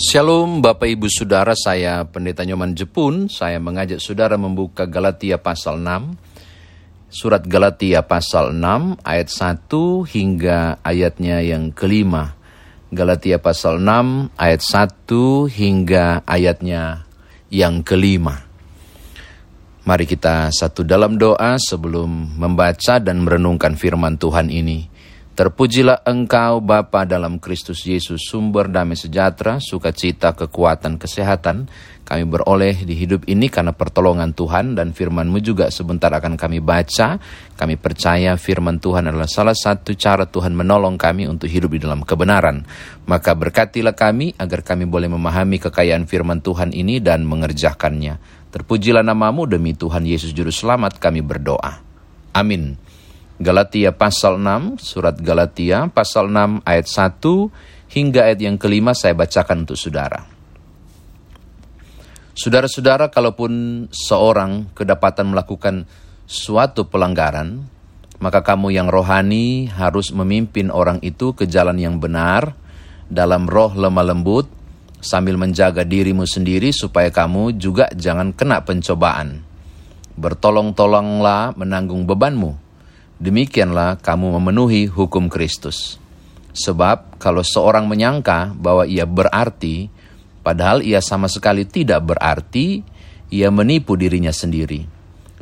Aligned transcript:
Shalom 0.00 0.64
Bapak 0.64 0.88
Ibu 0.96 1.12
Saudara, 1.12 1.52
saya 1.52 2.08
Pendeta 2.08 2.40
Nyoman 2.40 2.72
Jepun. 2.72 3.28
Saya 3.28 3.60
mengajak 3.60 4.00
saudara 4.00 4.40
membuka 4.40 4.88
Galatia 4.88 5.36
pasal 5.36 5.76
6. 5.76 6.16
Surat 7.12 7.44
Galatia 7.44 8.00
pasal 8.00 8.56
6 8.56 8.96
ayat 9.04 9.28
1 9.28 9.60
hingga 10.08 10.80
ayatnya 10.80 11.44
yang 11.44 11.68
kelima. 11.76 12.32
Galatia 12.88 13.44
pasal 13.44 13.76
6 13.76 14.32
ayat 14.40 14.64
1 14.64 15.52
hingga 15.52 16.24
ayatnya 16.24 17.04
yang 17.52 17.84
kelima. 17.84 18.40
Mari 19.84 20.08
kita 20.08 20.48
satu 20.48 20.80
dalam 20.80 21.20
doa 21.20 21.60
sebelum 21.60 22.40
membaca 22.40 22.96
dan 23.04 23.20
merenungkan 23.20 23.76
firman 23.76 24.16
Tuhan 24.16 24.48
ini. 24.48 24.89
Terpujilah 25.40 26.04
engkau 26.04 26.60
Bapa 26.60 27.08
dalam 27.08 27.40
Kristus 27.40 27.88
Yesus, 27.88 28.28
sumber 28.28 28.68
damai 28.68 28.92
sejahtera, 28.92 29.56
sukacita, 29.56 30.36
kekuatan, 30.36 31.00
kesehatan. 31.00 31.64
Kami 32.04 32.28
beroleh 32.28 32.84
di 32.84 32.92
hidup 32.92 33.24
ini 33.24 33.48
karena 33.48 33.72
pertolongan 33.72 34.36
Tuhan 34.36 34.76
dan 34.76 34.92
firman-Mu 34.92 35.40
juga 35.40 35.72
sebentar 35.72 36.12
akan 36.12 36.36
kami 36.36 36.60
baca. 36.60 37.16
Kami 37.56 37.80
percaya 37.80 38.36
firman 38.36 38.84
Tuhan 38.84 39.08
adalah 39.08 39.24
salah 39.24 39.56
satu 39.56 39.96
cara 39.96 40.28
Tuhan 40.28 40.52
menolong 40.52 41.00
kami 41.00 41.24
untuk 41.24 41.48
hidup 41.48 41.72
di 41.72 41.88
dalam 41.88 42.04
kebenaran. 42.04 42.60
Maka 43.08 43.32
berkatilah 43.32 43.96
kami 43.96 44.36
agar 44.36 44.60
kami 44.60 44.84
boleh 44.84 45.08
memahami 45.08 45.56
kekayaan 45.56 46.04
firman 46.04 46.44
Tuhan 46.44 46.76
ini 46.76 47.00
dan 47.00 47.24
mengerjakannya. 47.24 48.44
Terpujilah 48.52 49.00
namamu 49.00 49.48
demi 49.48 49.72
Tuhan 49.72 50.04
Yesus 50.04 50.36
Juru 50.36 50.52
Selamat 50.52 51.00
kami 51.00 51.24
berdoa. 51.24 51.80
Amin. 52.36 52.89
Galatia 53.40 53.96
pasal 53.96 54.36
6, 54.36 54.76
surat 54.84 55.16
Galatia 55.16 55.88
pasal 55.88 56.28
6 56.28 56.60
ayat 56.60 56.84
1 56.84 57.24
hingga 57.88 58.28
ayat 58.28 58.40
yang 58.44 58.60
kelima 58.60 58.92
saya 58.92 59.16
bacakan 59.16 59.64
untuk 59.64 59.80
saudara. 59.80 60.28
Saudara-saudara, 62.36 63.08
kalaupun 63.08 63.88
seorang 63.88 64.68
kedapatan 64.76 65.32
melakukan 65.32 65.88
suatu 66.28 66.92
pelanggaran, 66.92 67.64
maka 68.20 68.44
kamu 68.44 68.76
yang 68.76 68.92
rohani 68.92 69.72
harus 69.72 70.12
memimpin 70.12 70.68
orang 70.68 71.00
itu 71.00 71.32
ke 71.32 71.48
jalan 71.48 71.80
yang 71.80 71.96
benar 71.96 72.52
dalam 73.08 73.48
roh 73.48 73.72
lemah 73.72 74.04
lembut 74.04 74.52
sambil 75.00 75.40
menjaga 75.40 75.88
dirimu 75.88 76.28
sendiri 76.28 76.76
supaya 76.76 77.08
kamu 77.08 77.56
juga 77.56 77.88
jangan 77.96 78.36
kena 78.36 78.60
pencobaan. 78.68 79.40
Bertolong-tolonglah 80.20 81.56
menanggung 81.56 82.04
bebanmu 82.04 82.68
Demikianlah 83.20 84.00
kamu 84.00 84.40
memenuhi 84.40 84.88
hukum 84.88 85.28
Kristus. 85.28 86.00
Sebab 86.56 87.20
kalau 87.20 87.44
seorang 87.44 87.84
menyangka 87.84 88.56
bahwa 88.56 88.88
ia 88.88 89.04
berarti, 89.04 89.92
padahal 90.40 90.80
ia 90.80 91.04
sama 91.04 91.28
sekali 91.28 91.68
tidak 91.68 92.00
berarti, 92.00 92.80
ia 93.28 93.52
menipu 93.52 93.92
dirinya 93.92 94.32
sendiri. 94.32 94.88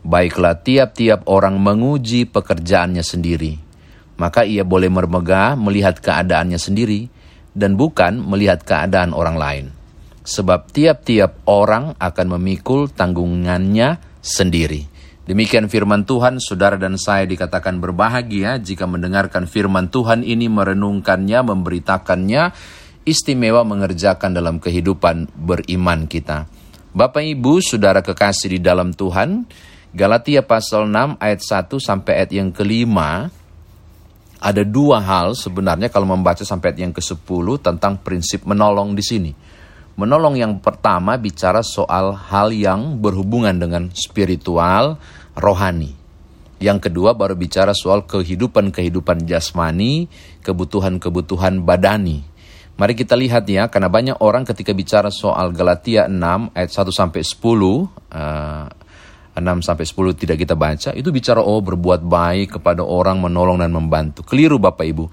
Baiklah 0.03 0.59
tiap-tiap 0.59 1.23
orang 1.31 1.55
menguji 1.62 2.27
pekerjaannya 2.27 3.06
sendiri, 3.06 3.62
maka 4.19 4.43
ia 4.43 4.67
boleh 4.67 4.91
mermegah 4.91 5.55
melihat 5.55 6.03
keadaannya 6.03 6.59
sendiri 6.59 7.06
dan 7.55 7.79
bukan 7.79 8.19
melihat 8.19 8.67
keadaan 8.67 9.15
orang 9.15 9.39
lain. 9.39 9.67
Sebab 10.27 10.75
tiap-tiap 10.75 11.47
orang 11.47 11.95
akan 11.95 12.27
memikul 12.34 12.91
tanggungannya 12.91 14.03
sendiri. 14.19 14.88
Demikian 15.29 15.69
firman 15.69 16.09
Tuhan, 16.09 16.41
saudara 16.41 16.81
dan 16.81 16.97
saya 16.97 17.29
dikatakan 17.29 17.84
berbahagia 17.84 18.57
jika 18.65 18.89
mendengarkan 18.89 19.45
firman 19.45 19.93
Tuhan 19.93 20.25
ini, 20.25 20.48
merenungkannya, 20.48 21.53
memberitakannya, 21.53 22.57
istimewa 23.05 23.61
mengerjakan 23.61 24.33
dalam 24.33 24.56
kehidupan 24.56 25.29
beriman 25.37 26.09
kita. 26.09 26.49
Bapak 26.97 27.21
Ibu, 27.21 27.61
saudara 27.61 28.01
kekasih 28.01 28.56
di 28.56 28.61
dalam 28.65 28.97
Tuhan, 28.97 29.45
Galatia 29.93 30.41
pasal 30.41 30.89
6 30.89 31.21
ayat 31.21 31.41
1 31.44 31.77
sampai 31.77 32.25
ayat 32.25 32.33
yang 32.33 32.49
kelima, 32.49 33.28
ada 34.41 34.65
dua 34.65 35.05
hal 35.05 35.37
sebenarnya 35.37 35.93
kalau 35.93 36.09
membaca 36.09 36.41
sampai 36.41 36.72
ayat 36.72 36.88
yang 36.88 36.94
ke-10 36.97 37.47
tentang 37.61 38.00
prinsip 38.00 38.49
menolong 38.49 38.97
di 38.97 39.05
sini. 39.05 39.33
Menolong 39.98 40.38
yang 40.38 40.62
pertama 40.62 41.19
bicara 41.19 41.59
soal 41.66 42.14
hal 42.14 42.54
yang 42.54 43.03
berhubungan 43.03 43.59
dengan 43.59 43.91
spiritual, 43.91 44.94
rohani. 45.34 45.91
Yang 46.62 46.86
kedua 46.86 47.19
baru 47.19 47.34
bicara 47.34 47.75
soal 47.75 48.06
kehidupan-kehidupan 48.06 49.26
jasmani, 49.26 50.06
kebutuhan-kebutuhan 50.47 51.66
badani. 51.66 52.22
Mari 52.78 52.94
kita 52.94 53.19
lihat 53.19 53.42
ya, 53.50 53.66
karena 53.66 53.91
banyak 53.91 54.22
orang 54.22 54.47
ketika 54.47 54.70
bicara 54.70 55.10
soal 55.10 55.50
Galatia 55.50 56.06
6 56.06 56.54
ayat 56.54 56.70
1 56.70 56.94
sampai 56.94 57.26
10, 57.26 57.91
uh, 58.14 58.66
6 59.34 59.66
sampai 59.66 59.82
10 59.82 60.14
tidak 60.14 60.38
kita 60.47 60.54
baca, 60.54 60.94
itu 60.94 61.10
bicara 61.10 61.42
oh 61.42 61.58
berbuat 61.58 62.06
baik 62.06 62.62
kepada 62.62 62.87
orang, 62.87 63.19
menolong 63.19 63.58
dan 63.58 63.75
membantu. 63.75 64.22
Keliru 64.22 64.62
Bapak 64.62 64.87
Ibu. 64.87 65.10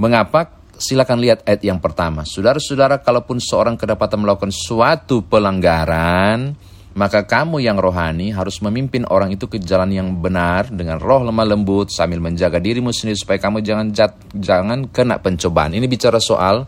Mengapa? 0.00 0.48
Silakan 0.78 1.18
lihat 1.20 1.44
ayat 1.48 1.62
yang 1.64 1.80
pertama. 1.80 2.22
Saudara-saudara, 2.22 3.00
kalaupun 3.00 3.40
seorang 3.40 3.76
kedapatan 3.76 4.22
melakukan 4.22 4.52
suatu 4.52 5.24
pelanggaran, 5.24 6.54
maka 6.96 7.28
kamu 7.28 7.60
yang 7.60 7.76
rohani 7.76 8.32
harus 8.32 8.64
memimpin 8.64 9.04
orang 9.12 9.28
itu 9.28 9.44
ke 9.52 9.60
jalan 9.60 9.92
yang 9.92 10.08
benar 10.16 10.72
dengan 10.72 10.96
roh 10.96 11.20
lemah 11.20 11.44
lembut 11.44 11.92
sambil 11.92 12.24
menjaga 12.24 12.56
dirimu 12.56 12.88
sendiri 12.88 13.20
supaya 13.20 13.36
kamu 13.36 13.60
jangan 13.60 13.86
jat, 13.92 14.16
jangan 14.32 14.88
kena 14.88 15.20
pencobaan. 15.20 15.76
Ini 15.76 15.84
bicara 15.84 16.16
soal 16.16 16.64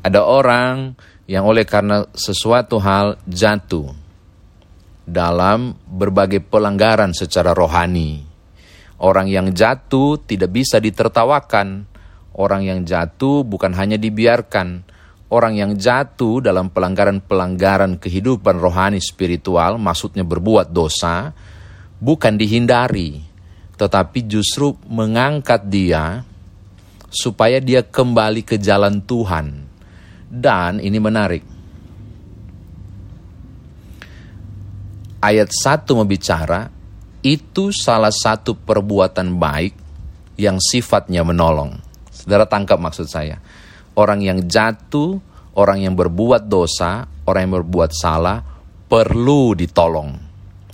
ada 0.00 0.20
orang 0.24 0.96
yang 1.28 1.44
oleh 1.44 1.68
karena 1.68 2.08
sesuatu 2.16 2.80
hal 2.80 3.20
jatuh 3.28 3.92
dalam 5.04 5.76
berbagai 5.84 6.40
pelanggaran 6.40 7.12
secara 7.12 7.52
rohani. 7.52 8.24
Orang 9.04 9.28
yang 9.28 9.52
jatuh 9.52 10.24
tidak 10.24 10.56
bisa 10.56 10.80
ditertawakan 10.80 11.84
Orang 12.34 12.66
yang 12.66 12.82
jatuh 12.82 13.46
bukan 13.46 13.70
hanya 13.78 13.94
dibiarkan, 13.94 14.82
orang 15.30 15.54
yang 15.54 15.72
jatuh 15.78 16.42
dalam 16.42 16.66
pelanggaran-pelanggaran 16.70 18.02
kehidupan 18.02 18.58
rohani 18.58 18.98
spiritual, 18.98 19.78
maksudnya 19.78 20.26
berbuat 20.26 20.74
dosa, 20.74 21.30
bukan 22.02 22.34
dihindari, 22.34 23.22
tetapi 23.78 24.26
justru 24.26 24.74
mengangkat 24.90 25.62
dia 25.70 26.26
supaya 27.14 27.62
dia 27.62 27.86
kembali 27.86 28.42
ke 28.42 28.58
jalan 28.58 28.98
Tuhan. 28.98 29.70
Dan 30.26 30.82
ini 30.82 30.98
menarik. 30.98 31.46
Ayat 35.22 35.54
1 35.54 35.86
membicara, 35.94 36.66
itu 37.22 37.70
salah 37.70 38.10
satu 38.10 38.58
perbuatan 38.58 39.38
baik 39.38 39.74
yang 40.34 40.58
sifatnya 40.58 41.22
menolong. 41.22 41.83
Saudara 42.24 42.48
tangkap 42.48 42.80
maksud 42.80 43.04
saya. 43.04 43.36
Orang 43.92 44.24
yang 44.24 44.48
jatuh, 44.48 45.20
orang 45.60 45.84
yang 45.84 45.92
berbuat 45.92 46.48
dosa, 46.48 47.04
orang 47.28 47.40
yang 47.44 47.54
berbuat 47.60 47.92
salah, 47.92 48.40
perlu 48.88 49.52
ditolong. 49.52 50.16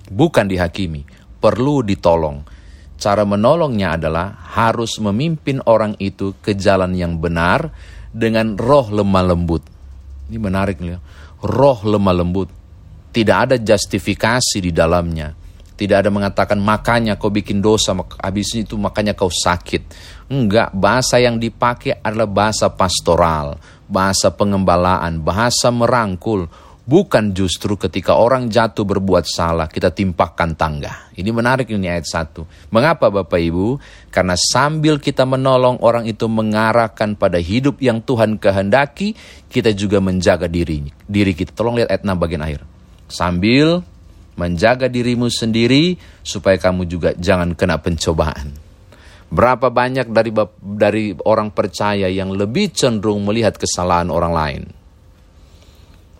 Bukan 0.06 0.46
dihakimi, 0.46 1.02
perlu 1.42 1.82
ditolong. 1.82 2.46
Cara 2.94 3.26
menolongnya 3.26 3.98
adalah 3.98 4.46
harus 4.54 5.02
memimpin 5.02 5.58
orang 5.66 5.98
itu 5.98 6.38
ke 6.38 6.54
jalan 6.54 6.94
yang 6.94 7.18
benar 7.18 7.74
dengan 8.14 8.54
roh 8.54 8.86
lemah 8.86 9.34
lembut. 9.34 9.66
Ini 10.30 10.38
menarik 10.38 10.78
nih, 10.78 11.02
roh 11.42 11.80
lemah 11.82 12.14
lembut. 12.14 12.46
Tidak 13.10 13.36
ada 13.50 13.58
justifikasi 13.58 14.62
di 14.62 14.70
dalamnya 14.70 15.39
tidak 15.80 16.04
ada 16.04 16.12
mengatakan 16.12 16.60
makanya 16.60 17.16
kau 17.16 17.32
bikin 17.32 17.64
dosa, 17.64 17.96
habis 18.20 18.52
itu 18.52 18.76
makanya 18.76 19.16
kau 19.16 19.32
sakit. 19.32 19.88
Enggak, 20.28 20.76
bahasa 20.76 21.16
yang 21.16 21.40
dipakai 21.40 21.96
adalah 22.04 22.28
bahasa 22.28 22.68
pastoral, 22.68 23.56
bahasa 23.88 24.28
pengembalaan, 24.28 25.24
bahasa 25.24 25.72
merangkul. 25.72 26.52
Bukan 26.84 27.32
justru 27.32 27.80
ketika 27.80 28.18
orang 28.18 28.52
jatuh 28.52 28.82
berbuat 28.84 29.24
salah, 29.24 29.70
kita 29.70 29.88
timpahkan 29.94 30.52
tangga. 30.58 31.08
Ini 31.16 31.30
menarik 31.32 31.70
ini 31.72 31.86
ayat 31.88 32.04
1. 32.04 32.44
Mengapa 32.74 33.08
Bapak 33.08 33.40
Ibu? 33.40 33.80
Karena 34.12 34.34
sambil 34.36 35.00
kita 35.00 35.22
menolong 35.24 35.80
orang 35.80 36.04
itu 36.04 36.26
mengarahkan 36.26 37.14
pada 37.14 37.38
hidup 37.40 37.80
yang 37.80 38.02
Tuhan 38.04 38.36
kehendaki, 38.36 39.14
kita 39.48 39.70
juga 39.72 40.02
menjaga 40.02 40.50
diri, 40.50 40.92
diri 41.06 41.32
kita. 41.32 41.54
Tolong 41.54 41.80
lihat 41.80 41.94
ayat 41.94 42.02
6 42.04 42.20
bagian 42.20 42.42
akhir. 42.42 42.60
Sambil 43.06 43.86
menjaga 44.40 44.88
dirimu 44.88 45.28
sendiri 45.28 46.00
supaya 46.24 46.56
kamu 46.56 46.88
juga 46.88 47.12
jangan 47.12 47.52
kena 47.52 47.76
pencobaan. 47.76 48.56
Berapa 49.28 49.68
banyak 49.68 50.08
dari 50.08 50.32
dari 50.58 51.04
orang 51.28 51.52
percaya 51.52 52.08
yang 52.08 52.32
lebih 52.32 52.72
cenderung 52.72 53.22
melihat 53.28 53.60
kesalahan 53.60 54.08
orang 54.08 54.32
lain. 54.32 54.62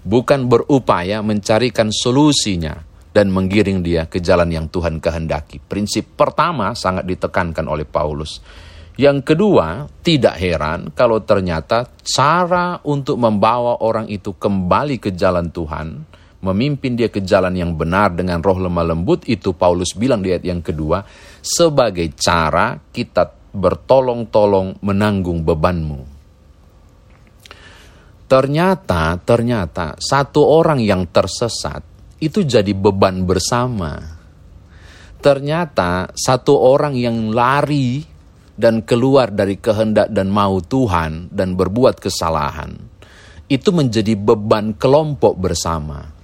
Bukan 0.04 0.46
berupaya 0.46 1.24
mencarikan 1.24 1.88
solusinya 1.88 2.76
dan 3.10 3.34
menggiring 3.34 3.82
dia 3.82 4.06
ke 4.06 4.22
jalan 4.22 4.48
yang 4.54 4.70
Tuhan 4.70 5.02
kehendaki. 5.02 5.58
Prinsip 5.58 6.14
pertama 6.14 6.72
sangat 6.78 7.04
ditekankan 7.08 7.66
oleh 7.66 7.84
Paulus. 7.84 8.38
Yang 9.00 9.32
kedua, 9.32 9.88
tidak 10.04 10.36
heran 10.36 10.92
kalau 10.92 11.24
ternyata 11.24 11.88
cara 12.04 12.78
untuk 12.84 13.16
membawa 13.16 13.80
orang 13.80 14.06
itu 14.12 14.36
kembali 14.36 15.00
ke 15.00 15.16
jalan 15.16 15.48
Tuhan, 15.48 16.04
memimpin 16.40 16.96
dia 16.96 17.12
ke 17.12 17.20
jalan 17.20 17.52
yang 17.52 17.76
benar 17.76 18.16
dengan 18.16 18.40
roh 18.40 18.56
lemah 18.56 18.92
lembut, 18.92 19.28
itu 19.28 19.52
Paulus 19.52 19.92
bilang 19.92 20.24
di 20.24 20.32
ayat 20.32 20.44
yang 20.44 20.64
kedua, 20.64 21.04
sebagai 21.40 22.08
cara 22.16 22.80
kita 22.80 23.28
bertolong-tolong 23.52 24.80
menanggung 24.80 25.44
bebanmu. 25.44 26.18
Ternyata, 28.30 29.18
ternyata 29.26 29.98
satu 29.98 30.46
orang 30.46 30.78
yang 30.78 31.10
tersesat 31.10 31.82
itu 32.22 32.46
jadi 32.46 32.70
beban 32.72 33.26
bersama. 33.26 33.98
Ternyata 35.20 36.14
satu 36.14 36.56
orang 36.56 36.94
yang 36.96 37.34
lari 37.34 38.00
dan 38.54 38.86
keluar 38.86 39.34
dari 39.34 39.58
kehendak 39.58 40.14
dan 40.14 40.30
mau 40.30 40.62
Tuhan 40.62 41.28
dan 41.28 41.58
berbuat 41.58 41.98
kesalahan, 42.00 42.78
itu 43.50 43.68
menjadi 43.74 44.14
beban 44.14 44.78
kelompok 44.78 45.34
bersama 45.36 46.19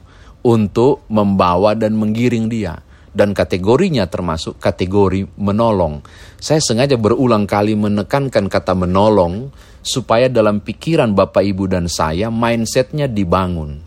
untuk 0.47 1.03
membawa 1.11 1.75
dan 1.75 1.99
menggiring 1.99 2.47
dia. 2.47 2.79
Dan 3.17 3.33
kategorinya 3.33 4.07
termasuk 4.07 4.61
kategori 4.61 5.25
menolong. 5.41 6.05
Saya 6.37 6.61
sengaja 6.61 7.01
berulang 7.01 7.49
kali 7.49 7.73
menekankan 7.73 8.47
kata 8.47 8.77
menolong 8.77 9.49
supaya 9.81 10.29
dalam 10.29 10.61
pikiran 10.61 11.17
Bapak 11.17 11.41
Ibu 11.41 11.65
dan 11.65 11.89
saya 11.89 12.29
mindsetnya 12.29 13.09
dibangun. 13.09 13.81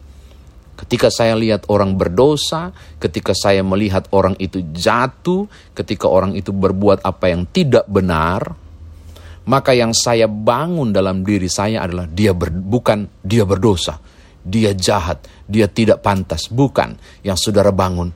Ketika 0.79 1.13
saya 1.13 1.35
lihat 1.37 1.69
orang 1.69 1.93
berdosa, 1.93 2.73
ketika 2.97 3.35
saya 3.35 3.61
melihat 3.61 4.09
orang 4.15 4.33
itu 4.41 4.65
jatuh, 4.73 5.45
ketika 5.77 6.09
orang 6.09 6.33
itu 6.33 6.49
berbuat 6.49 7.03
apa 7.05 7.29
yang 7.29 7.45
tidak 7.51 7.85
benar, 7.85 8.55
maka 9.45 9.75
yang 9.75 9.91
saya 9.91 10.25
bangun 10.25 10.95
dalam 10.95 11.21
diri 11.21 11.51
saya 11.51 11.83
adalah 11.83 12.07
dia 12.07 12.31
ber, 12.31 12.49
bukan 12.49 13.11
dia 13.19 13.43
berdosa, 13.43 13.99
dia 14.49 14.73
jahat, 14.73 15.29
dia 15.45 15.69
tidak 15.69 16.01
pantas, 16.01 16.49
bukan. 16.49 16.97
Yang 17.21 17.49
saudara 17.49 17.69
bangun 17.69 18.09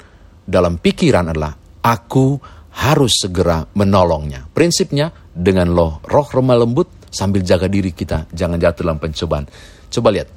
dalam 0.43 0.81
pikiran 0.81 1.29
adalah 1.29 1.53
aku 1.85 2.41
harus 2.73 3.13
segera 3.21 3.61
menolongnya. 3.77 4.49
Prinsipnya 4.49 5.13
dengan 5.29 5.69
loh 5.69 6.01
roh 6.09 6.27
remah 6.33 6.57
lembut 6.57 7.05
sambil 7.13 7.45
jaga 7.45 7.69
diri 7.69 7.93
kita 7.93 8.33
jangan 8.33 8.57
jatuh 8.57 8.81
dalam 8.81 8.97
pencobaan. 8.97 9.45
Coba 9.93 10.09
lihat, 10.09 10.27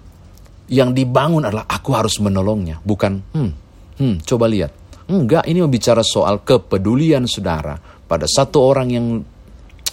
yang 0.69 0.93
dibangun 0.93 1.49
adalah 1.49 1.65
aku 1.65 1.97
harus 1.97 2.21
menolongnya, 2.21 2.77
bukan 2.85 3.13
hmm, 3.33 3.51
hmm, 3.97 4.15
coba 4.29 4.45
lihat. 4.53 4.73
Enggak, 5.07 5.47
ini 5.47 5.63
bicara 5.71 6.03
soal 6.03 6.43
kepedulian 6.43 7.25
saudara 7.31 7.79
pada 7.79 8.27
satu 8.27 8.59
orang 8.59 8.89
yang 8.91 9.07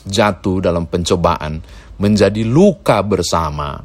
jatuh 0.04 0.60
dalam 0.60 0.90
pencobaan 0.90 1.62
menjadi 2.02 2.42
luka 2.44 3.00
bersama, 3.06 3.78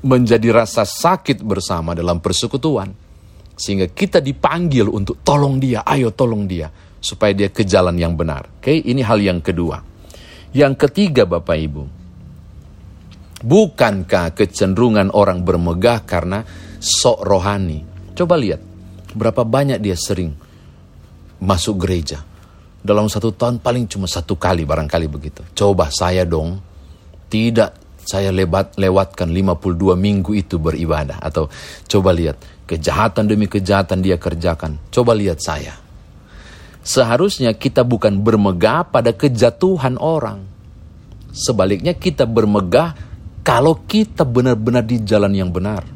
menjadi 0.00 0.48
rasa 0.52 0.86
sakit 0.86 1.44
bersama 1.44 1.92
dalam 1.92 2.20
persekutuan. 2.22 2.88
Sehingga 3.56 3.92
kita 3.92 4.24
dipanggil 4.24 4.88
untuk 4.88 5.20
tolong 5.20 5.60
dia, 5.60 5.84
ayo 5.84 6.16
tolong 6.16 6.48
dia, 6.48 6.72
supaya 6.96 7.36
dia 7.36 7.52
ke 7.52 7.68
jalan 7.68 7.96
yang 8.00 8.16
benar. 8.16 8.60
Oke, 8.60 8.72
ini 8.72 9.04
hal 9.04 9.20
yang 9.20 9.44
kedua. 9.44 9.76
Yang 10.56 10.74
ketiga 10.88 11.28
Bapak 11.28 11.58
Ibu, 11.60 12.00
Bukankah 13.40 14.36
kecenderungan 14.36 15.16
orang 15.16 15.40
bermegah 15.40 16.04
karena 16.04 16.44
sok 16.76 17.24
rohani? 17.24 17.80
Coba 18.12 18.36
lihat, 18.36 18.60
berapa 19.16 19.48
banyak 19.48 19.80
dia 19.80 19.96
sering 19.96 20.36
masuk 21.40 21.80
gereja. 21.80 22.20
Dalam 22.84 23.08
satu 23.08 23.32
tahun 23.32 23.64
paling 23.64 23.88
cuma 23.88 24.04
satu 24.04 24.36
kali 24.36 24.68
barangkali 24.68 25.08
begitu. 25.08 25.40
Coba 25.56 25.88
saya 25.88 26.28
dong, 26.28 26.60
tidak 27.32 27.89
saya 28.10 28.34
lebat, 28.34 28.74
lewatkan 28.74 29.30
52 29.30 29.94
minggu 29.94 30.34
itu 30.34 30.58
beribadah. 30.58 31.22
Atau 31.22 31.46
coba 31.86 32.10
lihat, 32.10 32.42
kejahatan 32.66 33.30
demi 33.30 33.46
kejahatan 33.46 34.02
dia 34.02 34.18
kerjakan. 34.18 34.82
Coba 34.90 35.14
lihat 35.14 35.38
saya. 35.38 35.78
Seharusnya 36.82 37.54
kita 37.54 37.86
bukan 37.86 38.18
bermegah 38.18 38.90
pada 38.90 39.14
kejatuhan 39.14 39.94
orang. 40.02 40.42
Sebaliknya 41.30 41.94
kita 41.94 42.26
bermegah 42.26 42.98
kalau 43.46 43.86
kita 43.86 44.26
benar-benar 44.26 44.82
di 44.82 44.98
jalan 45.06 45.30
yang 45.30 45.54
benar 45.54 45.86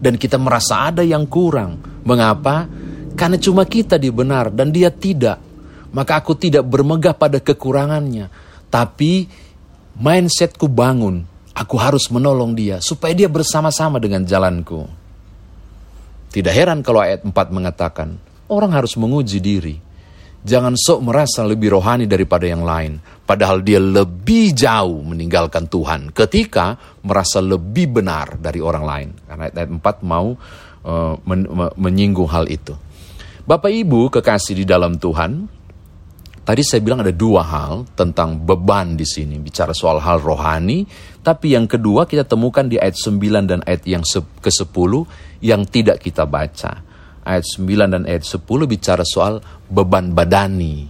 dan 0.00 0.16
kita 0.16 0.40
merasa 0.40 0.88
ada 0.88 1.04
yang 1.04 1.28
kurang, 1.28 2.00
mengapa? 2.04 2.64
Karena 3.16 3.36
cuma 3.36 3.64
kita 3.68 3.96
dibenar 4.00 4.52
dan 4.52 4.72
dia 4.72 4.88
tidak. 4.88 5.40
Maka 5.92 6.20
aku 6.20 6.36
tidak 6.36 6.68
bermegah 6.68 7.16
pada 7.16 7.40
kekurangannya, 7.40 8.28
tapi 8.68 9.24
mindsetku 9.96 10.68
bangun. 10.68 11.24
Aku 11.56 11.80
harus 11.80 12.12
menolong 12.12 12.52
dia 12.52 12.84
supaya 12.84 13.16
dia 13.16 13.32
bersama-sama 13.32 13.96
dengan 13.96 14.28
jalanku. 14.28 14.84
Tidak 16.28 16.52
heran 16.52 16.84
kalau 16.84 17.00
ayat 17.00 17.24
4 17.24 17.32
mengatakan, 17.48 18.20
orang 18.52 18.76
harus 18.76 18.92
menguji 19.00 19.40
diri. 19.40 19.76
Jangan 20.46 20.76
sok 20.76 21.00
merasa 21.00 21.42
lebih 21.42 21.72
rohani 21.74 22.04
daripada 22.04 22.44
yang 22.44 22.60
lain. 22.60 23.00
Padahal 23.24 23.64
dia 23.64 23.80
lebih 23.80 24.52
jauh 24.52 25.00
meninggalkan 25.02 25.66
Tuhan 25.66 26.12
ketika 26.12 26.76
merasa 27.02 27.40
lebih 27.40 27.98
benar 27.98 28.36
dari 28.36 28.60
orang 28.60 28.84
lain. 28.84 29.08
Karena 29.24 29.48
ayat 29.48 29.70
4 29.72 29.80
mau 30.04 30.36
uh, 30.86 31.14
men 31.24 31.48
menyinggung 31.80 32.28
hal 32.30 32.46
itu. 32.52 32.76
Bapak 33.48 33.72
Ibu 33.72 34.12
kekasih 34.12 34.60
di 34.60 34.64
dalam 34.68 35.00
Tuhan, 35.00 35.55
tadi 36.46 36.62
saya 36.62 36.78
bilang 36.78 37.02
ada 37.02 37.10
dua 37.10 37.42
hal 37.42 37.90
tentang 37.98 38.38
beban 38.38 38.94
di 38.94 39.02
sini. 39.02 39.42
Bicara 39.42 39.74
soal 39.74 39.98
hal 39.98 40.22
rohani, 40.22 40.86
tapi 41.26 41.58
yang 41.58 41.66
kedua 41.66 42.06
kita 42.06 42.22
temukan 42.22 42.62
di 42.64 42.78
ayat 42.78 42.94
9 42.94 43.50
dan 43.50 43.60
ayat 43.66 43.82
yang 43.82 44.06
ke-10 44.40 44.92
yang 45.42 45.66
tidak 45.66 45.98
kita 45.98 46.22
baca 46.22 46.86
ayat 47.26 47.44
9 47.58 47.90
dan 47.90 48.02
ayat 48.06 48.22
10 48.22 48.46
bicara 48.70 49.02
soal 49.02 49.42
beban 49.66 50.14
badani, 50.14 50.86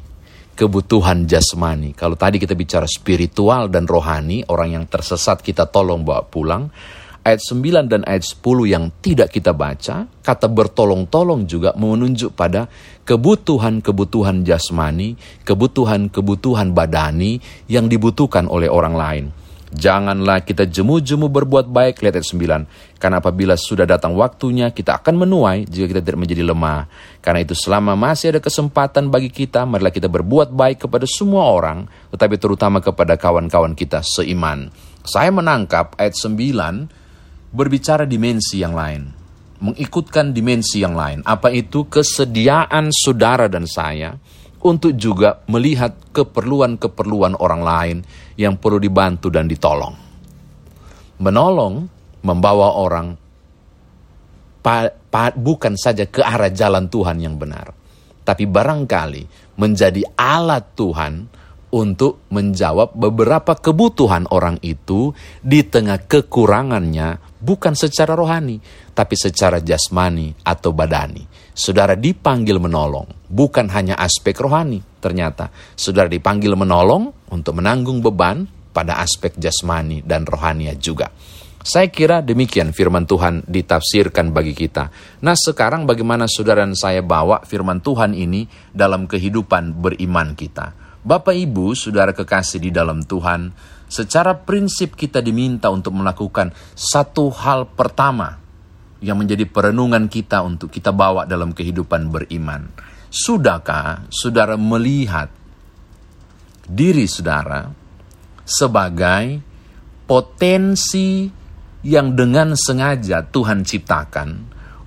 kebutuhan 0.52 1.24
jasmani. 1.24 1.96
Kalau 1.96 2.14
tadi 2.14 2.36
kita 2.36 2.52
bicara 2.52 2.84
spiritual 2.84 3.72
dan 3.72 3.88
rohani, 3.88 4.44
orang 4.52 4.76
yang 4.76 4.84
tersesat 4.84 5.40
kita 5.40 5.64
tolong 5.72 6.04
bawa 6.04 6.28
pulang. 6.28 6.68
Ayat 7.26 7.42
9 7.42 7.90
dan 7.90 8.06
ayat 8.06 8.22
10 8.22 8.70
yang 8.70 8.86
tidak 9.02 9.34
kita 9.34 9.50
baca, 9.50 10.06
kata 10.06 10.46
bertolong-tolong 10.46 11.42
juga 11.50 11.74
menunjuk 11.74 12.38
pada 12.38 12.70
kebutuhan-kebutuhan 13.02 14.46
jasmani, 14.46 15.18
kebutuhan-kebutuhan 15.42 16.70
badani 16.70 17.42
yang 17.66 17.90
dibutuhkan 17.90 18.46
oleh 18.46 18.70
orang 18.70 18.94
lain. 18.94 19.26
Janganlah 19.74 20.46
kita 20.46 20.70
jemu-jemu 20.70 21.26
berbuat 21.26 21.66
baik, 21.66 21.98
lihat 22.06 22.22
ayat 22.22 22.30
9. 22.30 23.02
Karena 23.02 23.18
apabila 23.18 23.58
sudah 23.58 23.82
datang 23.82 24.14
waktunya, 24.14 24.70
kita 24.70 25.02
akan 25.02 25.26
menuai 25.26 25.66
jika 25.66 25.90
kita 25.90 26.00
tidak 26.06 26.22
menjadi 26.22 26.46
lemah. 26.46 26.86
Karena 27.18 27.42
itu 27.42 27.58
selama 27.58 27.98
masih 27.98 28.38
ada 28.38 28.40
kesempatan 28.40 29.10
bagi 29.10 29.34
kita, 29.34 29.66
marilah 29.66 29.90
kita 29.90 30.06
berbuat 30.06 30.54
baik 30.54 30.86
kepada 30.86 31.02
semua 31.10 31.50
orang, 31.50 31.90
tetapi 32.14 32.38
terutama 32.38 32.78
kepada 32.78 33.18
kawan-kawan 33.18 33.74
kita 33.74 34.06
seiman. 34.06 34.70
Saya 35.02 35.34
menangkap 35.34 35.98
ayat 35.98 36.14
9 36.14 36.95
berbicara 37.56 38.04
dimensi 38.04 38.60
yang 38.60 38.76
lain. 38.76 39.02
Mengikutkan 39.56 40.36
dimensi 40.36 40.84
yang 40.84 40.92
lain. 40.92 41.24
Apa 41.24 41.48
itu 41.48 41.88
kesediaan 41.88 42.92
saudara 42.92 43.48
dan 43.48 43.64
saya 43.64 44.12
untuk 44.60 44.92
juga 44.92 45.40
melihat 45.48 45.96
keperluan-keperluan 46.12 47.40
orang 47.40 47.62
lain 47.64 47.98
yang 48.36 48.60
perlu 48.60 48.76
dibantu 48.76 49.32
dan 49.32 49.48
ditolong. 49.48 49.96
Menolong 51.16 51.74
membawa 52.20 52.76
orang 52.76 53.16
pa, 54.60 54.90
pa, 54.90 55.32
bukan 55.32 55.78
saja 55.78 56.04
ke 56.04 56.20
arah 56.20 56.52
jalan 56.52 56.92
Tuhan 56.92 57.22
yang 57.22 57.40
benar, 57.40 57.72
tapi 58.26 58.44
barangkali 58.44 59.54
menjadi 59.56 60.02
alat 60.18 60.76
Tuhan 60.76 61.12
untuk 61.72 62.26
menjawab 62.34 62.94
beberapa 62.94 63.54
kebutuhan 63.54 64.26
orang 64.34 64.58
itu 64.66 65.14
di 65.40 65.62
tengah 65.62 66.02
kekurangannya, 66.04 67.25
bukan 67.40 67.76
secara 67.76 68.16
rohani, 68.16 68.58
tapi 68.92 69.14
secara 69.14 69.60
jasmani 69.60 70.32
atau 70.44 70.72
badani. 70.72 71.24
Saudara 71.56 71.96
dipanggil 71.96 72.60
menolong, 72.60 73.08
bukan 73.32 73.72
hanya 73.72 73.96
aspek 73.96 74.36
rohani. 74.36 74.84
Ternyata 75.00 75.48
saudara 75.78 76.10
dipanggil 76.10 76.52
menolong 76.52 77.32
untuk 77.32 77.56
menanggung 77.56 78.04
beban 78.04 78.44
pada 78.76 79.00
aspek 79.00 79.38
jasmani 79.40 80.04
dan 80.04 80.28
rohania 80.28 80.76
juga. 80.76 81.08
Saya 81.66 81.90
kira 81.90 82.22
demikian 82.22 82.70
firman 82.70 83.10
Tuhan 83.10 83.42
ditafsirkan 83.42 84.30
bagi 84.30 84.54
kita. 84.54 84.86
Nah 85.26 85.34
sekarang 85.34 85.82
bagaimana 85.82 86.30
saudara 86.30 86.62
dan 86.62 86.78
saya 86.78 87.02
bawa 87.02 87.42
firman 87.42 87.82
Tuhan 87.82 88.14
ini 88.14 88.46
dalam 88.70 89.10
kehidupan 89.10 89.74
beriman 89.74 90.38
kita. 90.38 90.85
Bapak 91.06 91.38
Ibu, 91.38 91.78
saudara 91.78 92.10
kekasih 92.10 92.58
di 92.58 92.74
dalam 92.74 93.06
Tuhan, 93.06 93.54
secara 93.86 94.34
prinsip 94.34 94.98
kita 94.98 95.22
diminta 95.22 95.70
untuk 95.70 95.94
melakukan 95.94 96.50
satu 96.74 97.30
hal 97.30 97.70
pertama 97.78 98.42
yang 98.98 99.14
menjadi 99.14 99.46
perenungan 99.46 100.10
kita 100.10 100.42
untuk 100.42 100.66
kita 100.74 100.90
bawa 100.90 101.22
dalam 101.22 101.54
kehidupan 101.54 102.10
beriman. 102.10 102.74
Sudahkah 103.06 104.10
saudara 104.10 104.58
melihat 104.58 105.30
diri 106.66 107.06
saudara 107.06 107.70
sebagai 108.42 109.38
potensi 110.10 111.30
yang 111.86 112.18
dengan 112.18 112.58
sengaja 112.58 113.22
Tuhan 113.22 113.62
ciptakan 113.62 114.28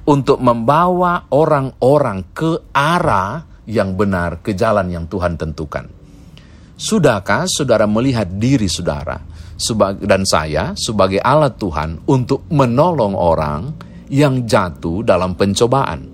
untuk 0.03 0.43
membawa 0.43 1.31
orang-orang 1.31 2.27
ke 2.35 2.75
arah 2.75 3.47
yang 3.71 3.95
benar, 3.95 4.43
ke 4.43 4.51
jalan 4.51 4.91
yang 4.91 5.07
Tuhan 5.07 5.39
tentukan. 5.39 5.98
Sudahkah 6.79 7.43
saudara 7.51 7.83
melihat 7.83 8.23
diri 8.39 8.71
saudara 8.71 9.19
dan 9.99 10.23
saya 10.23 10.71
sebagai 10.79 11.19
alat 11.19 11.59
Tuhan 11.59 12.07
untuk 12.07 12.47
menolong 12.47 13.19
orang 13.19 13.75
yang 14.07 14.47
jatuh 14.47 15.03
dalam 15.03 15.35
pencobaan? 15.35 16.07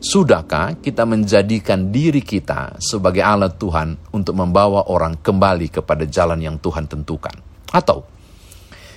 Sudahkah 0.00 0.76
kita 0.80 1.08
menjadikan 1.08 1.88
diri 1.88 2.20
kita 2.20 2.76
sebagai 2.76 3.24
alat 3.24 3.56
Tuhan 3.56 4.12
untuk 4.12 4.36
membawa 4.36 4.92
orang 4.92 5.16
kembali 5.24 5.72
kepada 5.72 6.04
jalan 6.04 6.44
yang 6.44 6.60
Tuhan 6.60 6.84
tentukan? 6.84 7.36
Atau 7.72 8.20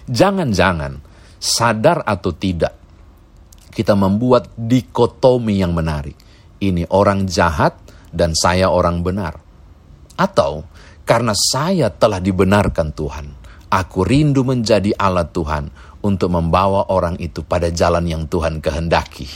Jangan-jangan 0.03 0.99
sadar 1.39 2.03
atau 2.03 2.35
tidak 2.35 2.75
kita 3.71 3.95
membuat 3.95 4.51
dikotomi 4.53 5.63
yang 5.63 5.71
menarik. 5.73 6.13
Ini 6.59 6.87
orang 6.91 7.25
jahat 7.25 7.79
dan 8.11 8.35
saya 8.35 8.69
orang 8.69 9.01
benar. 9.01 9.39
Atau 10.13 10.67
karena 11.03 11.35
saya 11.35 11.91
telah 11.91 12.23
dibenarkan 12.23 12.95
Tuhan, 12.95 13.25
aku 13.69 14.07
rindu 14.07 14.47
menjadi 14.47 14.95
alat 14.95 15.31
Tuhan 15.35 15.63
untuk 16.03 16.31
membawa 16.31 16.91
orang 16.91 17.19
itu 17.19 17.43
pada 17.43 17.71
jalan 17.71 18.07
yang 18.07 18.23
Tuhan 18.27 18.59
kehendaki. 18.59 19.27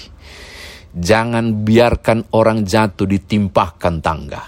Jangan 0.98 1.68
biarkan 1.68 2.34
orang 2.34 2.64
jatuh 2.66 3.06
ditimpahkan 3.06 3.94
tangga. 4.02 4.44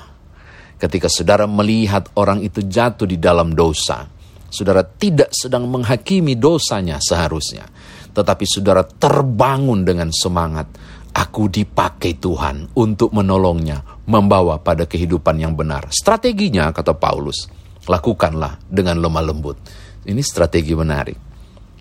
Ketika 0.79 1.11
saudara 1.11 1.43
melihat 1.45 2.07
orang 2.15 2.39
itu 2.39 2.63
jatuh 2.63 3.05
di 3.05 3.19
dalam 3.19 3.51
dosa, 3.51 4.07
Saudara 4.49 4.81
tidak 4.81 5.29
sedang 5.29 5.69
menghakimi 5.69 6.33
dosanya 6.33 6.97
seharusnya. 6.97 7.69
Tetapi 8.09 8.45
saudara 8.49 8.81
terbangun 8.81 9.85
dengan 9.85 10.09
semangat. 10.09 10.65
Aku 11.09 11.49
dipakai 11.49 12.21
Tuhan 12.21 12.73
untuk 12.77 13.11
menolongnya, 13.11 13.81
membawa 14.05 14.61
pada 14.61 14.85
kehidupan 14.85 15.41
yang 15.41 15.57
benar. 15.57 15.89
Strateginya, 15.89 16.69
kata 16.69 16.93
Paulus, 16.95 17.49
lakukanlah 17.89 18.61
dengan 18.69 19.01
lemah 19.01 19.23
lembut. 19.25 19.57
Ini 20.05 20.21
strategi 20.21 20.73
menarik. 20.77 21.17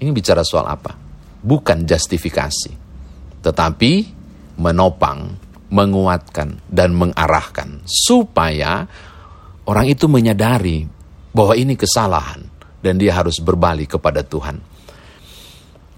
Ini 0.00 0.10
bicara 0.10 0.40
soal 0.40 0.66
apa? 0.66 0.96
Bukan 1.38 1.84
justifikasi. 1.84 2.72
Tetapi 3.44 3.92
menopang, 4.58 5.38
menguatkan, 5.70 6.64
dan 6.66 6.96
mengarahkan. 6.96 7.84
Supaya 7.86 8.88
orang 9.68 9.86
itu 9.86 10.08
menyadari 10.10 10.88
bahwa 11.30 11.54
ini 11.54 11.76
kesalahan 11.76 12.42
dan 12.82 12.98
dia 12.98 13.14
harus 13.14 13.38
berbalik 13.38 13.98
kepada 13.98 14.24
Tuhan. 14.24 14.77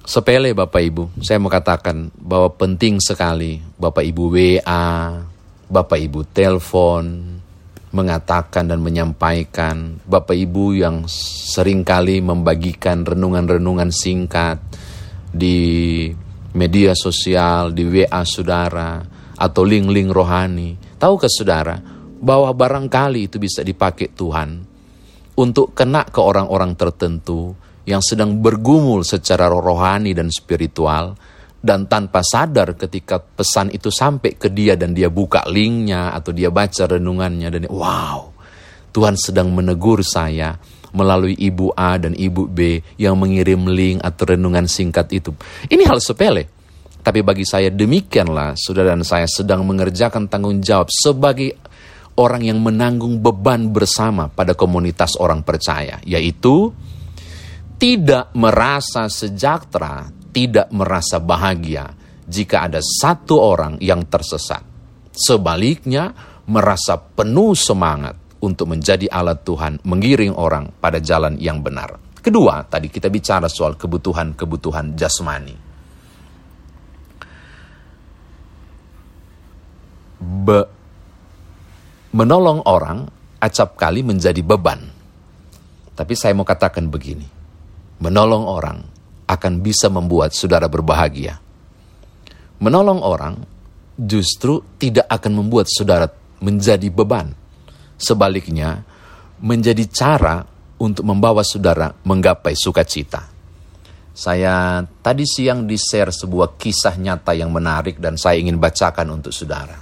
Sepele 0.00 0.57
Bapak 0.57 0.80
Ibu, 0.80 1.04
saya 1.21 1.37
mau 1.37 1.52
katakan 1.52 2.09
bahwa 2.16 2.49
penting 2.57 2.99
sekali 3.04 3.61
Bapak 3.76 4.00
Ibu 4.00 4.25
WA, 4.33 5.21
Bapak 5.69 6.00
Ibu 6.00 6.25
telepon, 6.33 7.04
mengatakan 7.92 8.71
dan 8.71 8.80
menyampaikan, 8.80 10.00
Bapak 10.07 10.35
Ibu 10.35 10.78
yang 10.78 11.04
sering 11.11 11.85
kali 11.85 12.25
membagikan 12.25 13.04
renungan-renungan 13.04 13.92
singkat 13.92 14.62
di 15.30 16.09
media 16.57 16.97
sosial, 16.97 17.76
di 17.76 17.85
WA 17.87 18.23
saudara, 18.25 19.04
atau 19.37 19.62
link-link 19.62 20.11
rohani. 20.11 20.80
Tahu 20.97 21.14
ke 21.21 21.28
saudara 21.28 21.76
bahwa 22.21 22.50
barangkali 22.57 23.28
itu 23.28 23.37
bisa 23.37 23.61
dipakai 23.61 24.16
Tuhan 24.16 24.64
untuk 25.37 25.73
kena 25.76 26.09
ke 26.09 26.21
orang-orang 26.21 26.76
tertentu 26.76 27.57
yang 27.88 28.04
sedang 28.04 28.38
bergumul 28.40 29.04
secara 29.04 29.49
rohani 29.49 30.12
dan 30.12 30.28
spiritual 30.28 31.16
dan 31.60 31.84
tanpa 31.84 32.25
sadar 32.25 32.72
ketika 32.76 33.20
pesan 33.20 33.68
itu 33.72 33.92
sampai 33.92 34.37
ke 34.37 34.49
dia 34.49 34.80
dan 34.80 34.96
dia 34.96 35.12
buka 35.12 35.44
linknya 35.44 36.12
atau 36.16 36.32
dia 36.32 36.49
baca 36.49 36.88
renungannya 36.88 37.49
dan 37.52 37.64
wow 37.68 38.32
Tuhan 38.90 39.14
sedang 39.14 39.54
menegur 39.54 40.02
saya 40.02 40.58
melalui 40.90 41.38
ibu 41.38 41.70
A 41.75 41.94
dan 41.96 42.18
ibu 42.18 42.50
B 42.50 42.82
yang 42.99 43.14
mengirim 43.14 43.70
link 43.70 44.02
atau 44.02 44.34
renungan 44.34 44.66
singkat 44.66 45.06
itu. 45.14 45.30
Ini 45.70 45.87
hal 45.87 46.02
sepele. 46.02 46.50
Tapi 47.00 47.25
bagi 47.25 47.49
saya 47.49 47.72
demikianlah 47.72 48.60
saudara 48.60 48.92
dan 48.92 49.06
saya 49.06 49.25
sedang 49.25 49.64
mengerjakan 49.64 50.28
tanggung 50.28 50.60
jawab 50.60 50.92
sebagai 50.92 51.56
orang 52.20 52.44
yang 52.44 52.60
menanggung 52.60 53.25
beban 53.25 53.72
bersama 53.72 54.28
pada 54.28 54.52
komunitas 54.52 55.16
orang 55.16 55.40
percaya, 55.40 55.96
yaitu 56.04 56.68
tidak 57.80 58.37
merasa 58.37 59.08
sejahtera, 59.08 60.04
tidak 60.37 60.68
merasa 60.68 61.16
bahagia 61.16 61.88
jika 62.28 62.68
ada 62.68 62.84
satu 62.84 63.40
orang 63.40 63.80
yang 63.80 64.04
tersesat. 64.04 64.60
Sebaliknya, 65.10 66.12
merasa 66.44 67.00
penuh 67.00 67.56
semangat 67.56 68.20
untuk 68.44 68.76
menjadi 68.76 69.08
alat 69.08 69.40
Tuhan, 69.42 69.80
mengiring 69.82 70.37
orang 70.37 70.76
pada 70.76 71.00
jalan 71.00 71.40
yang 71.40 71.64
benar. 71.64 71.96
Kedua, 72.20 72.68
tadi 72.68 72.92
kita 72.92 73.08
bicara 73.08 73.49
soal 73.49 73.80
kebutuhan-kebutuhan 73.80 74.92
jasmani. 74.92 75.56
Be 80.20 80.60
menolong 82.12 82.60
orang 82.68 83.08
acap 83.40 83.80
kali 83.80 84.04
menjadi 84.04 84.44
beban. 84.44 84.84
Tapi 85.96 86.12
saya 86.12 86.37
mau 86.37 86.44
katakan 86.44 86.92
begini, 86.92 87.39
menolong 88.00 88.45
orang 88.49 88.78
akan 89.30 89.52
bisa 89.62 89.87
membuat 89.92 90.35
saudara 90.35 90.66
berbahagia. 90.66 91.38
Menolong 92.61 93.00
orang 93.00 93.35
justru 93.95 94.64
tidak 94.80 95.07
akan 95.07 95.45
membuat 95.45 95.69
saudara 95.69 96.09
menjadi 96.40 96.88
beban. 96.88 97.37
Sebaliknya, 98.00 98.80
menjadi 99.45 99.85
cara 99.92 100.40
untuk 100.80 101.04
membawa 101.04 101.45
saudara 101.45 101.92
menggapai 102.04 102.57
sukacita. 102.57 103.28
Saya 104.11 104.85
tadi 105.04 105.25
siang 105.25 105.69
di-share 105.69 106.12
sebuah 106.12 106.57
kisah 106.57 106.97
nyata 106.97 107.37
yang 107.37 107.52
menarik 107.52 108.00
dan 108.00 108.16
saya 108.16 108.40
ingin 108.40 108.57
bacakan 108.57 109.21
untuk 109.21 109.33
saudara. 109.33 109.76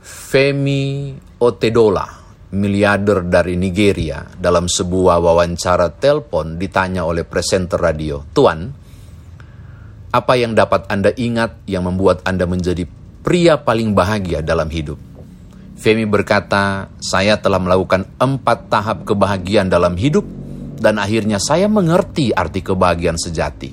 Femi 0.00 1.16
Otedola, 1.40 2.19
miliarder 2.50 3.22
dari 3.26 3.54
Nigeria, 3.54 4.26
dalam 4.34 4.66
sebuah 4.66 5.22
wawancara 5.22 5.94
telepon 5.94 6.58
ditanya 6.58 7.06
oleh 7.06 7.22
presenter 7.22 7.78
radio, 7.78 8.26
Tuan, 8.34 8.66
apa 10.10 10.32
yang 10.34 10.58
dapat 10.58 10.90
Anda 10.90 11.14
ingat 11.14 11.62
yang 11.70 11.86
membuat 11.86 12.26
Anda 12.26 12.50
menjadi 12.50 12.82
pria 13.22 13.62
paling 13.62 13.94
bahagia 13.94 14.42
dalam 14.42 14.66
hidup? 14.66 14.98
Femi 15.78 16.04
berkata, 16.04 16.90
saya 16.98 17.38
telah 17.38 17.62
melakukan 17.62 18.04
empat 18.18 18.68
tahap 18.68 18.98
kebahagiaan 19.06 19.70
dalam 19.70 19.94
hidup 19.94 20.26
dan 20.76 20.98
akhirnya 20.98 21.38
saya 21.38 21.70
mengerti 21.70 22.34
arti 22.34 22.60
kebahagiaan 22.60 23.16
sejati. 23.16 23.70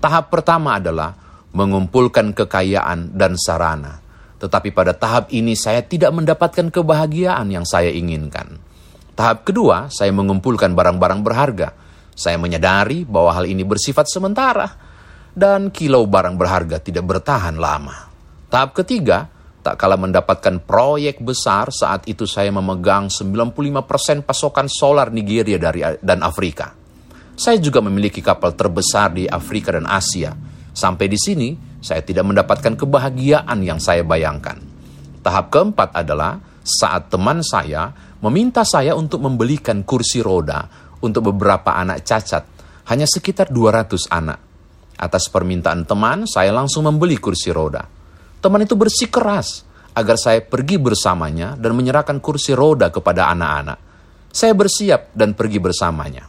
Tahap 0.00 0.32
pertama 0.32 0.80
adalah 0.80 1.14
mengumpulkan 1.52 2.32
kekayaan 2.34 3.14
dan 3.14 3.38
sarana. 3.38 4.05
Tetapi 4.36 4.68
pada 4.72 4.92
tahap 4.92 5.32
ini 5.32 5.56
saya 5.56 5.80
tidak 5.80 6.12
mendapatkan 6.12 6.68
kebahagiaan 6.68 7.48
yang 7.48 7.64
saya 7.64 7.88
inginkan. 7.88 8.60
Tahap 9.16 9.48
kedua, 9.48 9.88
saya 9.88 10.12
mengumpulkan 10.12 10.76
barang-barang 10.76 11.20
berharga. 11.24 11.68
Saya 12.12 12.36
menyadari 12.36 13.08
bahwa 13.08 13.32
hal 13.32 13.48
ini 13.48 13.64
bersifat 13.64 14.08
sementara 14.12 14.68
dan 15.32 15.72
kilau 15.72 16.04
barang 16.04 16.36
berharga 16.36 16.80
tidak 16.80 17.04
bertahan 17.04 17.56
lama. 17.56 18.08
Tahap 18.48 18.76
ketiga, 18.76 19.28
tak 19.60 19.76
kalah 19.82 19.98
mendapatkan 19.98 20.62
proyek 20.62 21.18
besar 21.20 21.74
saat 21.74 22.06
itu 22.06 22.22
saya 22.24 22.54
memegang 22.54 23.10
95% 23.10 24.22
pasokan 24.22 24.70
solar 24.70 25.10
Nigeria 25.10 25.58
dari 25.58 25.82
dan 25.98 26.22
Afrika. 26.22 26.70
Saya 27.36 27.60
juga 27.60 27.84
memiliki 27.84 28.24
kapal 28.24 28.56
terbesar 28.56 29.12
di 29.12 29.28
Afrika 29.28 29.76
dan 29.76 29.84
Asia. 29.84 30.32
Sampai 30.76 31.08
di 31.08 31.16
sini, 31.16 31.56
saya 31.80 32.04
tidak 32.04 32.28
mendapatkan 32.28 32.76
kebahagiaan 32.76 33.64
yang 33.64 33.80
saya 33.80 34.04
bayangkan. 34.04 34.60
Tahap 35.24 35.48
keempat 35.48 35.96
adalah 35.96 36.36
saat 36.60 37.08
teman 37.08 37.40
saya 37.40 37.88
meminta 38.20 38.60
saya 38.60 38.92
untuk 38.92 39.24
membelikan 39.24 39.80
kursi 39.88 40.20
roda 40.20 40.68
untuk 41.00 41.32
beberapa 41.32 41.72
anak 41.72 42.04
cacat, 42.04 42.44
hanya 42.92 43.08
sekitar 43.08 43.48
200 43.48 44.12
anak. 44.12 44.38
Atas 45.00 45.32
permintaan 45.32 45.88
teman, 45.88 46.28
saya 46.28 46.52
langsung 46.52 46.84
membeli 46.84 47.16
kursi 47.16 47.48
roda. 47.56 47.84
Teman 48.36 48.60
itu 48.60 48.76
bersikeras 48.76 49.64
agar 49.96 50.20
saya 50.20 50.44
pergi 50.44 50.76
bersamanya 50.76 51.56
dan 51.56 51.72
menyerahkan 51.72 52.20
kursi 52.20 52.52
roda 52.52 52.92
kepada 52.92 53.32
anak-anak. 53.32 53.78
Saya 54.28 54.52
bersiap 54.52 55.16
dan 55.16 55.32
pergi 55.32 55.56
bersamanya. 55.56 56.24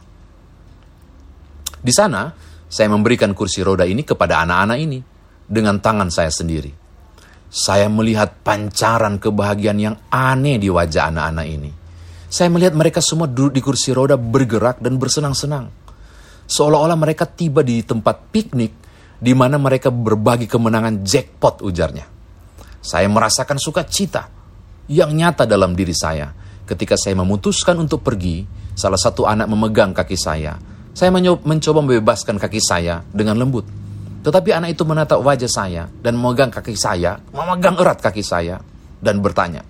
Di 1.78 1.92
sana, 1.92 2.47
saya 2.68 2.92
memberikan 2.92 3.32
kursi 3.32 3.64
roda 3.64 3.88
ini 3.88 4.04
kepada 4.04 4.44
anak-anak 4.44 4.78
ini 4.78 5.00
dengan 5.48 5.80
tangan 5.80 6.12
saya 6.12 6.28
sendiri. 6.28 6.68
Saya 7.48 7.88
melihat 7.88 8.44
pancaran 8.44 9.16
kebahagiaan 9.16 9.80
yang 9.80 9.96
aneh 10.12 10.60
di 10.60 10.68
wajah 10.68 11.08
anak-anak 11.08 11.46
ini. 11.48 11.70
Saya 12.28 12.52
melihat 12.52 12.76
mereka 12.76 13.00
semua 13.00 13.24
duduk 13.24 13.56
di 13.56 13.64
kursi 13.64 13.96
roda 13.96 14.20
bergerak 14.20 14.84
dan 14.84 15.00
bersenang-senang. 15.00 15.72
Seolah-olah 16.44 16.96
mereka 17.00 17.24
tiba 17.24 17.64
di 17.64 17.80
tempat 17.80 18.28
piknik 18.28 18.72
di 19.16 19.32
mana 19.32 19.56
mereka 19.56 19.88
berbagi 19.88 20.44
kemenangan 20.44 21.00
jackpot 21.00 21.64
ujarnya. 21.64 22.04
Saya 22.84 23.08
merasakan 23.08 23.56
sukacita 23.56 24.28
yang 24.92 25.16
nyata 25.16 25.48
dalam 25.48 25.72
diri 25.72 25.96
saya 25.96 26.28
ketika 26.68 27.00
saya 27.00 27.16
memutuskan 27.16 27.80
untuk 27.80 28.04
pergi. 28.04 28.44
Salah 28.78 29.00
satu 29.00 29.26
anak 29.26 29.50
memegang 29.50 29.90
kaki 29.90 30.14
saya. 30.14 30.54
Saya 30.98 31.14
mencoba 31.14 31.78
membebaskan 31.78 32.42
kaki 32.42 32.58
saya 32.58 33.06
dengan 33.14 33.38
lembut. 33.38 33.62
Tetapi 34.26 34.50
anak 34.50 34.74
itu 34.74 34.82
menatap 34.82 35.22
wajah 35.22 35.46
saya 35.46 35.86
dan 36.02 36.18
memegang 36.18 36.50
kaki 36.50 36.74
saya, 36.74 37.22
memegang 37.30 37.78
erat 37.78 38.02
kaki 38.02 38.18
saya 38.18 38.58
dan 38.98 39.22
bertanya, 39.22 39.62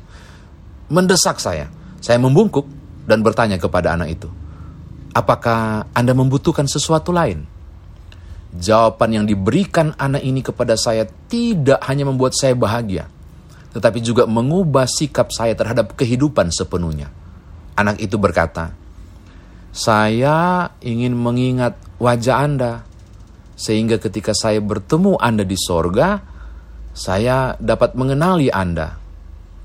mendesak 0.89 1.37
saya. 1.37 1.69
Saya 2.01 2.17
membungkuk 2.17 2.65
dan 3.05 3.21
bertanya 3.21 3.61
kepada 3.61 3.93
anak 3.93 4.17
itu, 4.17 4.29
apakah 5.13 5.85
Anda 5.93 6.17
membutuhkan 6.17 6.65
sesuatu 6.65 7.13
lain? 7.13 7.45
Jawaban 8.57 9.21
yang 9.21 9.29
diberikan 9.29 9.93
anak 10.01 10.25
ini 10.25 10.41
kepada 10.41 10.81
saya 10.81 11.05
tidak 11.29 11.85
hanya 11.85 12.09
membuat 12.09 12.33
saya 12.33 12.57
bahagia, 12.57 13.05
tetapi 13.77 14.01
juga 14.01 14.25
mengubah 14.25 14.89
sikap 14.89 15.29
saya 15.29 15.53
terhadap 15.53 15.93
kehidupan 15.93 16.49
sepenuhnya. 16.49 17.13
Anak 17.77 18.01
itu 18.01 18.17
berkata, 18.17 18.73
"Saya 19.75 20.69
ingin 20.83 21.15
mengingat 21.15 21.79
wajah 22.01 22.37
Anda, 22.43 22.73
sehingga 23.59 23.99
ketika 23.99 24.35
saya 24.35 24.59
bertemu 24.63 25.19
Anda 25.19 25.45
di 25.45 25.59
sorga, 25.59 26.21
saya 26.95 27.55
dapat 27.59 27.95
mengenali 27.95 28.51
Anda 28.51 28.99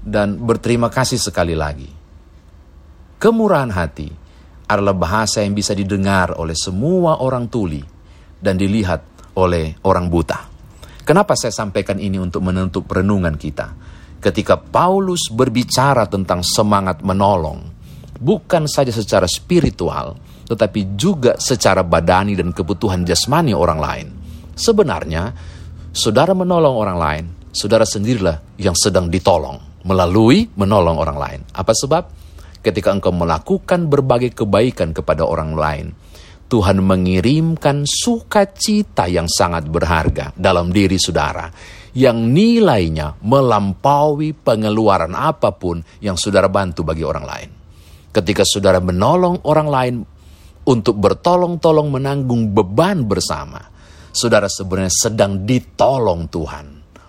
dan 0.03 0.41
berterima 0.41 0.91
kasih 0.91 1.17
sekali 1.19 1.55
lagi." 1.57 1.89
Kemurahan 3.19 3.71
hati 3.71 4.09
adalah 4.67 4.91
bahasa 4.91 5.43
yang 5.43 5.55
bisa 5.55 5.71
didengar 5.71 6.35
oleh 6.35 6.55
semua 6.57 7.23
orang 7.23 7.47
tuli 7.47 7.79
dan 8.43 8.59
dilihat 8.59 9.31
oleh 9.39 9.79
orang 9.87 10.11
buta. 10.11 10.39
Kenapa 11.03 11.35
saya 11.35 11.51
sampaikan 11.51 11.99
ini 11.99 12.19
untuk 12.19 12.43
menutup 12.43 12.87
renungan 12.87 13.35
kita? 13.35 13.75
Ketika 14.23 14.55
Paulus 14.55 15.27
berbicara 15.27 16.07
tentang 16.07 16.39
semangat 16.47 17.03
menolong, 17.03 17.82
bukan 18.23 18.63
saja 18.71 18.95
secara 18.95 19.27
spiritual, 19.27 20.15
tetapi 20.47 20.95
juga 20.95 21.35
secara 21.35 21.83
badani 21.83 22.39
dan 22.39 22.55
kebutuhan 22.55 23.03
jasmani 23.03 23.51
orang 23.51 23.79
lain. 23.83 24.07
Sebenarnya, 24.55 25.35
saudara 25.91 26.31
menolong 26.31 26.75
orang 26.79 26.97
lain, 26.97 27.25
saudara 27.51 27.83
sendirilah 27.83 28.55
yang 28.55 28.79
sedang 28.79 29.11
ditolong 29.11 29.83
melalui 29.83 30.47
menolong 30.55 30.95
orang 30.95 31.17
lain. 31.19 31.41
Apa 31.51 31.75
sebab? 31.75 32.23
ketika 32.63 32.95
engkau 32.95 33.11
melakukan 33.11 33.91
berbagai 33.91 34.31
kebaikan 34.33 34.95
kepada 34.95 35.27
orang 35.27 35.51
lain, 35.53 35.87
Tuhan 36.47 36.79
mengirimkan 36.79 37.83
sukacita 37.83 39.11
yang 39.11 39.27
sangat 39.27 39.67
berharga 39.67 40.31
dalam 40.33 40.71
diri 40.71 40.95
saudara, 40.95 41.51
yang 41.93 42.31
nilainya 42.31 43.19
melampaui 43.21 44.31
pengeluaran 44.33 45.13
apa 45.13 45.51
pun 45.53 45.83
yang 45.99 46.15
saudara 46.15 46.47
bantu 46.47 46.87
bagi 46.87 47.03
orang 47.03 47.25
lain. 47.27 47.49
Ketika 48.13 48.45
saudara 48.45 48.77
menolong 48.77 49.41
orang 49.49 49.67
lain 49.67 49.95
untuk 50.69 51.01
bertolong-tolong 51.01 51.89
menanggung 51.89 52.53
beban 52.53 53.09
bersama, 53.09 53.57
saudara 54.13 54.45
sebenarnya 54.45 54.93
sedang 54.93 55.41
ditolong 55.41 56.29
Tuhan 56.29 56.65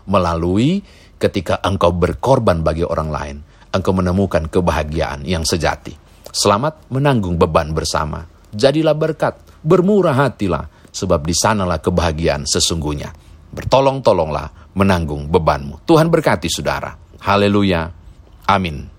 melalui 0.09 0.81
ketika 1.21 1.61
engkau 1.61 1.93
berkorban 1.93 2.65
bagi 2.65 2.89
orang 2.89 3.11
lain 3.13 3.37
engkau 3.75 3.91
menemukan 3.91 4.47
kebahagiaan 4.47 5.27
yang 5.27 5.43
sejati. 5.43 5.93
Selamat 6.31 6.87
menanggung 6.95 7.35
beban 7.35 7.75
bersama. 7.75 8.23
Jadilah 8.55 8.95
berkat, 8.95 9.35
bermurah 9.67 10.15
hatilah, 10.15 10.71
sebab 10.95 11.27
di 11.27 11.35
sanalah 11.35 11.83
kebahagiaan 11.83 12.47
sesungguhnya. 12.47 13.11
Bertolong-tolonglah 13.51 14.75
menanggung 14.79 15.27
bebanmu. 15.27 15.83
Tuhan 15.87 16.07
berkati 16.11 16.47
saudara. 16.47 16.95
Haleluya. 17.23 17.91
Amin. 18.47 18.94